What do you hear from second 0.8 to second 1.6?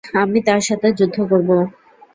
যুদ্ধ করব।